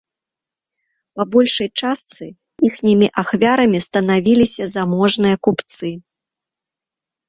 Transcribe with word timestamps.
Па 1.19 1.23
большай 1.35 1.69
частцы 1.81 2.25
іхнімі 2.69 3.07
ахвярамі 3.25 3.85
станавіліся 3.89 4.63
заможныя 4.77 5.35
купцы. 5.49 5.89